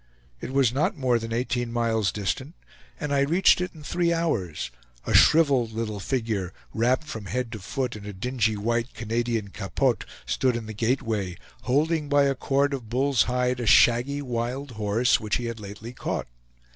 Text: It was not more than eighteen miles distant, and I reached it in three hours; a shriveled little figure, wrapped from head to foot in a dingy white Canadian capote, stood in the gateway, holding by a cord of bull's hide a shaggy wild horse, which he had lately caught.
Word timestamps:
It 0.39 0.51
was 0.51 0.73
not 0.73 0.97
more 0.97 1.19
than 1.19 1.31
eighteen 1.31 1.71
miles 1.71 2.11
distant, 2.11 2.55
and 2.99 3.13
I 3.13 3.19
reached 3.19 3.61
it 3.61 3.75
in 3.75 3.83
three 3.83 4.11
hours; 4.11 4.71
a 5.05 5.13
shriveled 5.13 5.73
little 5.73 5.99
figure, 5.99 6.53
wrapped 6.73 7.03
from 7.03 7.25
head 7.25 7.51
to 7.51 7.59
foot 7.59 7.95
in 7.95 8.07
a 8.07 8.11
dingy 8.11 8.57
white 8.57 8.95
Canadian 8.95 9.49
capote, 9.49 10.05
stood 10.25 10.55
in 10.55 10.65
the 10.65 10.73
gateway, 10.73 11.37
holding 11.65 12.09
by 12.09 12.23
a 12.23 12.33
cord 12.33 12.73
of 12.73 12.89
bull's 12.89 13.21
hide 13.29 13.59
a 13.59 13.67
shaggy 13.67 14.23
wild 14.23 14.71
horse, 14.71 15.19
which 15.19 15.35
he 15.35 15.45
had 15.45 15.59
lately 15.59 15.93
caught. 15.93 16.25